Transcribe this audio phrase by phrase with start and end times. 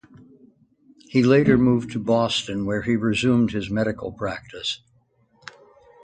[1.09, 4.81] He later moved to Boston, where he resumed his medical practice.